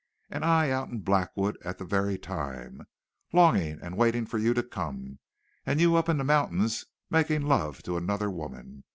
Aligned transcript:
And 0.31 0.43
I 0.43 0.71
out 0.71 0.89
in 0.89 1.01
Blackwood 1.01 1.59
at 1.63 1.77
that 1.77 1.85
very 1.85 2.17
time, 2.17 2.87
longing 3.31 3.77
and 3.83 3.95
waiting 3.95 4.25
for 4.25 4.39
you 4.39 4.55
to 4.55 4.63
come, 4.63 5.19
and 5.63 5.79
you 5.79 5.95
up 5.95 6.09
in 6.09 6.17
the 6.17 6.23
mountains 6.23 6.87
making 7.11 7.43
love 7.43 7.83
to 7.83 7.97
another 7.97 8.31
woman. 8.31 8.83